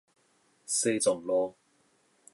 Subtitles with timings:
[0.65, 1.53] 西藏路